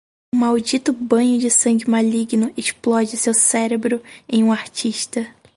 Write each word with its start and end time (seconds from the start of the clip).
Um 0.33 0.39
maldito 0.39 0.91
banho 0.93 1.37
de 1.37 1.51
sangue 1.51 1.87
maligno 1.87 2.51
explode 2.57 3.15
seu 3.15 3.35
cérebro 3.35 4.01
em 4.27 4.43
um 4.43 4.51
artista. 4.51 5.27